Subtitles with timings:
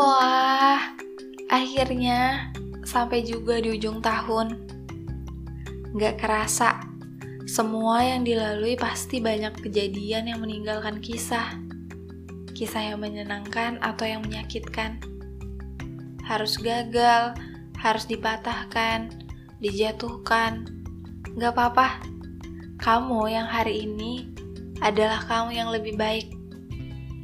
[0.00, 0.96] Wah,
[1.52, 2.48] akhirnya
[2.88, 4.56] sampai juga di ujung tahun.
[5.92, 6.80] Gak kerasa,
[7.44, 11.52] semua yang dilalui pasti banyak kejadian yang meninggalkan kisah.
[12.56, 15.04] Kisah yang menyenangkan atau yang menyakitkan.
[16.24, 17.36] Harus gagal,
[17.76, 19.12] harus dipatahkan,
[19.60, 20.64] dijatuhkan.
[21.36, 22.00] Gak apa-apa,
[22.80, 24.32] kamu yang hari ini
[24.80, 26.39] adalah kamu yang lebih baik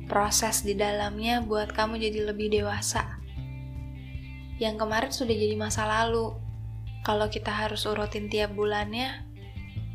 [0.07, 3.19] proses di dalamnya buat kamu jadi lebih dewasa.
[4.57, 6.33] Yang kemarin sudah jadi masa lalu.
[7.05, 9.27] Kalau kita harus urutin tiap bulannya,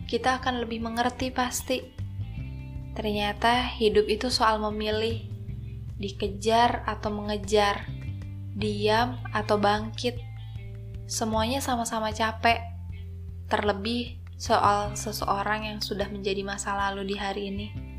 [0.08, 1.84] kita akan lebih mengerti pasti.
[2.96, 5.28] Ternyata hidup itu soal memilih,
[6.00, 7.88] dikejar atau mengejar,
[8.56, 10.20] diam atau bangkit.
[11.08, 12.64] Semuanya sama-sama capek.
[13.52, 17.91] Terlebih soal seseorang yang sudah menjadi masa lalu di hari ini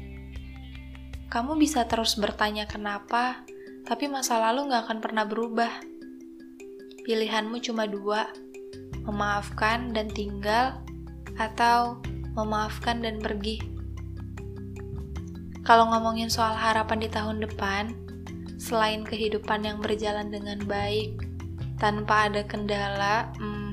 [1.33, 3.41] kamu bisa terus bertanya kenapa,
[3.89, 5.73] tapi masa lalu gak akan pernah berubah.
[7.09, 8.29] Pilihanmu cuma dua,
[9.09, 10.77] memaafkan dan tinggal,
[11.41, 12.05] atau
[12.37, 13.65] memaafkan dan pergi.
[15.65, 17.97] Kalau ngomongin soal harapan di tahun depan,
[18.61, 21.17] selain kehidupan yang berjalan dengan baik,
[21.81, 23.73] tanpa ada kendala, hmm,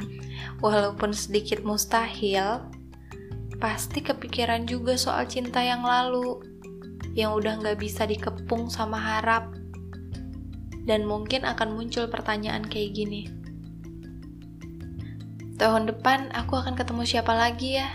[0.63, 2.63] walaupun sedikit mustahil,
[3.59, 6.39] pasti kepikiran juga soal cinta yang lalu
[7.19, 9.51] yang udah nggak bisa dikepung sama harap.
[10.87, 13.27] Dan mungkin akan muncul pertanyaan kayak gini.
[15.59, 17.91] Tahun depan aku akan ketemu siapa lagi ya?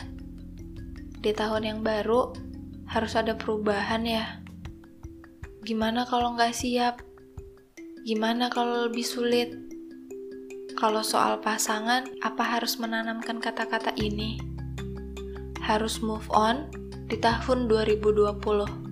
[1.25, 2.37] Di tahun yang baru
[2.85, 4.45] harus ada perubahan ya.
[5.65, 7.01] Gimana kalau nggak siap?
[8.05, 9.57] Gimana kalau lebih sulit?
[10.77, 14.37] Kalau soal pasangan, apa harus menanamkan kata-kata ini?
[15.65, 16.69] Harus move on
[17.09, 18.84] di tahun 2020.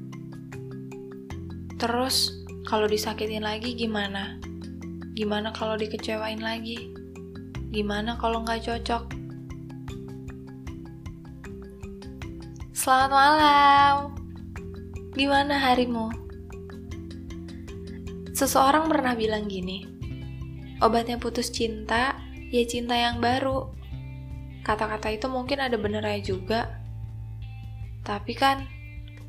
[1.82, 2.30] Terus,
[2.62, 4.38] kalau disakitin lagi gimana?
[5.18, 6.94] Gimana kalau dikecewain lagi?
[7.74, 9.10] Gimana kalau nggak cocok?
[12.70, 13.94] Selamat malam.
[15.18, 16.06] Gimana harimu?
[18.30, 19.82] Seseorang pernah bilang gini,
[20.78, 22.14] obatnya putus cinta,
[22.54, 23.74] ya cinta yang baru.
[24.62, 26.78] Kata-kata itu mungkin ada benernya juga.
[28.06, 28.70] Tapi kan,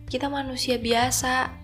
[0.06, 1.63] kita manusia biasa,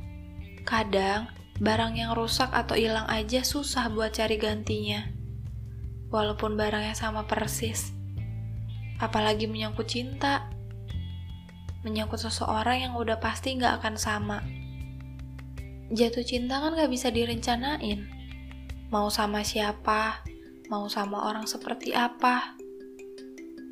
[0.67, 5.11] Kadang, barang yang rusak atau hilang aja susah buat cari gantinya.
[6.09, 7.91] Walaupun barangnya sama persis.
[8.97, 10.47] Apalagi menyangkut cinta.
[11.83, 14.39] Menyangkut seseorang yang udah pasti gak akan sama.
[15.91, 18.07] Jatuh cinta kan gak bisa direncanain.
[18.89, 20.25] Mau sama siapa,
[20.71, 22.57] mau sama orang seperti apa.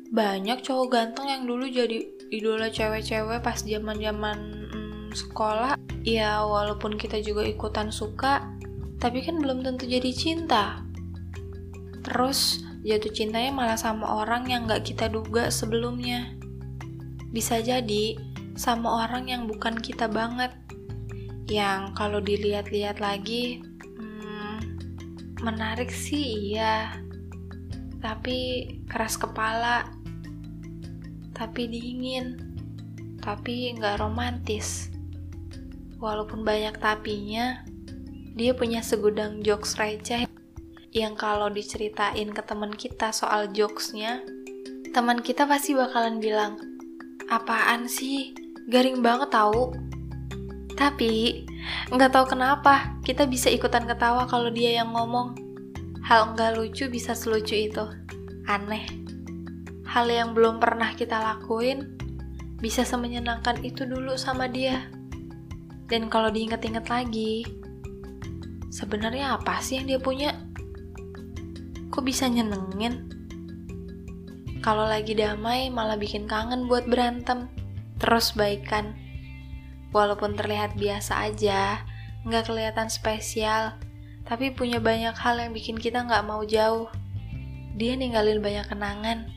[0.08, 4.38] Banyak cowok ganteng yang dulu jadi idola cewek-cewek pas zaman-zaman
[4.72, 8.48] hmm, sekolah Ya, walaupun kita juga ikutan suka,
[8.96, 10.80] tapi kan belum tentu jadi cinta.
[12.00, 16.32] Terus, jatuh cintanya malah sama orang yang gak kita duga sebelumnya.
[17.28, 18.16] Bisa jadi
[18.56, 20.56] sama orang yang bukan kita banget.
[21.44, 23.60] Yang kalau dilihat-lihat lagi,
[24.00, 24.58] hmm,
[25.44, 26.96] menarik sih iya.
[28.00, 29.92] Tapi keras kepala.
[31.36, 32.40] Tapi dingin.
[33.20, 34.88] Tapi nggak romantis
[35.98, 37.66] Walaupun banyak tapinya,
[38.38, 40.30] dia punya segudang jokes receh
[40.94, 44.22] yang kalau diceritain ke teman kita soal jokesnya,
[44.94, 46.54] teman kita pasti bakalan bilang,
[47.28, 48.30] apaan sih,
[48.70, 49.74] garing banget tahu.
[50.78, 51.42] Tapi,
[51.90, 55.34] nggak tahu kenapa kita bisa ikutan ketawa kalau dia yang ngomong.
[56.06, 57.84] Hal nggak lucu bisa selucu itu.
[58.46, 58.86] Aneh.
[59.82, 61.98] Hal yang belum pernah kita lakuin
[62.62, 64.88] bisa semenyenangkan itu dulu sama dia.
[65.88, 67.48] Dan kalau diinget-inget lagi,
[68.68, 70.36] sebenarnya apa sih yang dia punya?
[71.88, 73.08] Kok bisa nyenengin?
[74.60, 77.48] Kalau lagi damai malah bikin kangen buat berantem,
[77.96, 78.92] terus baikan.
[79.96, 81.80] Walaupun terlihat biasa aja,
[82.28, 83.80] nggak kelihatan spesial,
[84.28, 86.92] tapi punya banyak hal yang bikin kita nggak mau jauh.
[87.80, 89.32] Dia ninggalin banyak kenangan.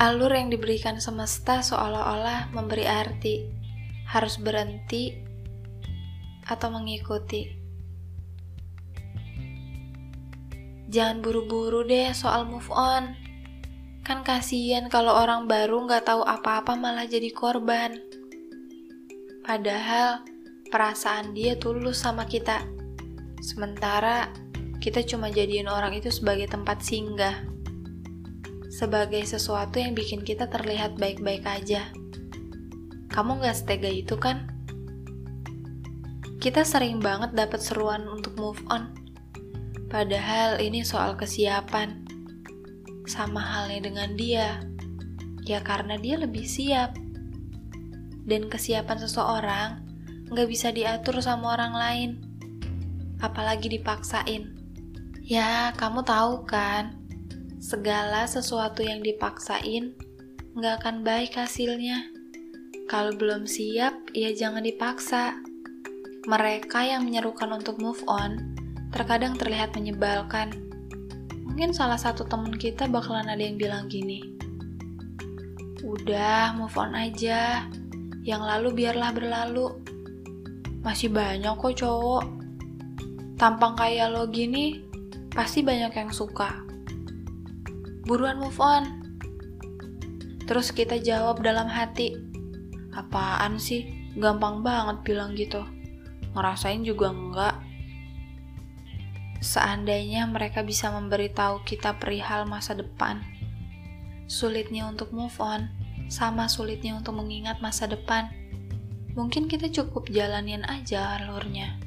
[0.00, 3.44] Alur yang diberikan semesta seolah-olah memberi arti.
[4.08, 5.24] Harus berhenti
[6.44, 7.64] atau mengikuti.
[10.94, 13.18] Jangan buru-buru deh soal move on.
[14.06, 17.98] Kan kasihan kalau orang baru nggak tahu apa-apa malah jadi korban.
[19.42, 20.22] Padahal
[20.70, 22.62] perasaan dia tulus sama kita.
[23.42, 24.30] Sementara
[24.78, 27.42] kita cuma jadiin orang itu sebagai tempat singgah.
[28.70, 31.90] Sebagai sesuatu yang bikin kita terlihat baik-baik aja.
[33.10, 34.53] Kamu gak setega itu kan?
[36.44, 38.92] Kita sering banget dapat seruan untuk move on,
[39.94, 42.02] Padahal ini soal kesiapan.
[43.06, 44.58] Sama halnya dengan dia.
[45.46, 46.98] Ya karena dia lebih siap.
[48.26, 49.70] Dan kesiapan seseorang
[50.34, 52.10] nggak bisa diatur sama orang lain.
[53.22, 54.50] Apalagi dipaksain.
[55.22, 56.98] Ya, kamu tahu kan,
[57.62, 59.94] segala sesuatu yang dipaksain
[60.58, 62.02] nggak akan baik hasilnya.
[62.90, 65.53] Kalau belum siap, ya jangan dipaksa.
[66.24, 68.56] Mereka yang menyerukan untuk move on
[68.94, 70.54] terkadang terlihat menyebalkan.
[71.44, 74.34] Mungkin salah satu temen kita bakalan ada yang bilang gini,
[75.84, 77.68] Udah, move on aja.
[78.24, 79.68] Yang lalu biarlah berlalu.
[80.80, 82.24] Masih banyak kok cowok.
[83.36, 84.80] Tampang kayak lo gini,
[85.28, 86.56] pasti banyak yang suka.
[88.08, 88.84] Buruan move on.
[90.48, 92.16] Terus kita jawab dalam hati,
[92.96, 93.84] apaan sih?
[94.16, 95.60] Gampang banget bilang gitu.
[96.34, 97.56] Ngerasain juga enggak.
[99.38, 103.22] Seandainya mereka bisa memberitahu kita perihal masa depan,
[104.26, 105.70] sulitnya untuk move on
[106.10, 108.32] sama sulitnya untuk mengingat masa depan.
[109.14, 111.78] Mungkin kita cukup jalanin aja alurnya.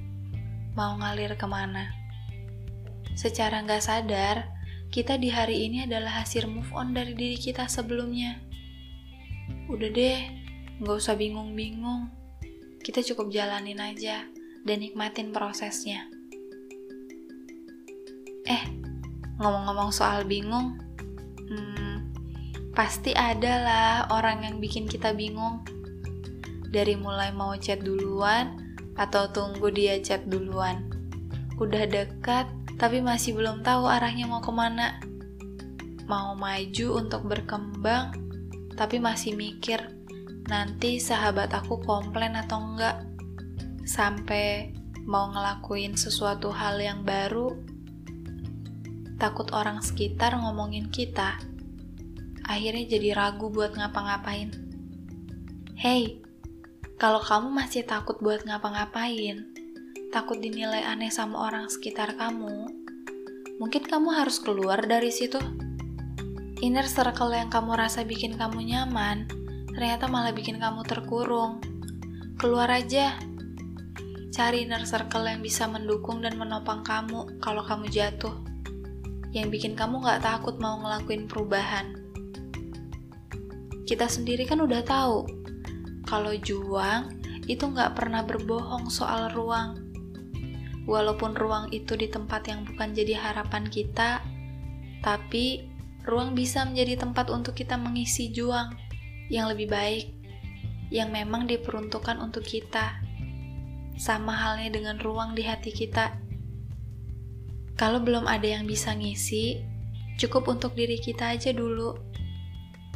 [0.80, 1.92] Mau ngalir ke mana?
[3.18, 4.48] Secara nggak sadar,
[4.94, 8.40] kita di hari ini adalah hasil move on dari diri kita sebelumnya.
[9.68, 10.20] Udah deh,
[10.80, 12.14] nggak usah bingung-bingung.
[12.80, 14.37] Kita cukup jalanin aja
[14.68, 16.12] dan nikmatin prosesnya.
[18.44, 18.64] Eh,
[19.40, 20.76] ngomong-ngomong soal bingung,
[21.48, 22.12] hmm,
[22.76, 25.64] pasti ada lah orang yang bikin kita bingung.
[26.68, 28.60] Dari mulai mau chat duluan
[29.00, 30.92] atau tunggu dia chat duluan.
[31.56, 35.00] Udah dekat, tapi masih belum tahu arahnya mau ke mana.
[36.12, 38.12] Mau maju untuk berkembang,
[38.76, 39.80] tapi masih mikir
[40.48, 43.04] nanti sahabat aku komplain atau enggak.
[43.88, 44.76] Sampai
[45.08, 47.56] mau ngelakuin sesuatu hal yang baru,
[49.16, 51.40] takut orang sekitar ngomongin kita.
[52.44, 54.52] Akhirnya jadi ragu buat ngapa-ngapain.
[55.80, 56.20] Hey,
[57.00, 59.48] kalau kamu masih takut buat ngapa-ngapain,
[60.12, 62.68] takut dinilai aneh sama orang sekitar kamu,
[63.64, 65.40] mungkin kamu harus keluar dari situ.
[66.60, 69.32] Inner circle yang kamu rasa bikin kamu nyaman,
[69.72, 71.64] ternyata malah bikin kamu terkurung.
[72.36, 73.16] Keluar aja.
[74.38, 78.38] Cari inner circle yang bisa mendukung dan menopang kamu kalau kamu jatuh
[79.34, 81.98] yang bikin kamu gak takut mau ngelakuin perubahan.
[83.90, 85.26] Kita sendiri kan udah tahu
[86.06, 87.18] kalau juang
[87.50, 89.82] itu gak pernah berbohong soal ruang.
[90.86, 94.22] Walaupun ruang itu di tempat yang bukan jadi harapan kita,
[95.02, 95.66] tapi
[96.06, 98.70] ruang bisa menjadi tempat untuk kita mengisi juang
[99.34, 100.14] yang lebih baik,
[100.94, 103.07] yang memang diperuntukkan untuk kita.
[103.98, 106.28] Sama halnya dengan ruang di hati kita
[107.78, 109.62] kalau belum ada yang bisa ngisi,
[110.18, 111.94] cukup untuk diri kita aja dulu.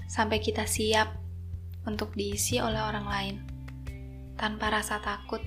[0.09, 1.21] Sampai kita siap
[1.86, 3.36] untuk diisi oleh orang lain.
[4.33, 5.38] Tanpa rasa takut.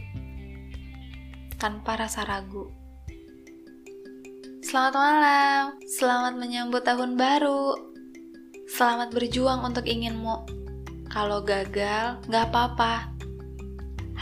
[1.59, 2.71] Tanpa rasa ragu.
[4.63, 7.75] Selamat malam, selamat menyambut tahun baru.
[8.71, 10.47] Selamat berjuang untuk inginmu.
[11.11, 13.14] Kalau gagal, gak apa-apa.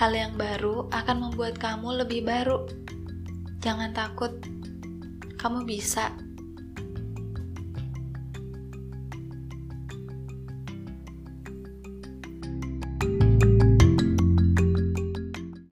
[0.02, 2.66] Hal yang baru akan membuat kamu lebih baru.
[3.62, 4.34] Jangan takut
[5.38, 6.10] kamu bisa